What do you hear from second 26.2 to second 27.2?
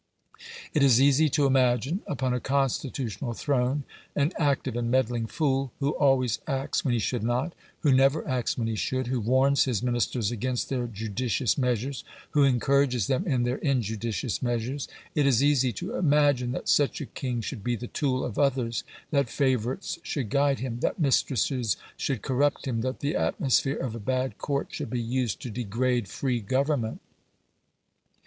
government.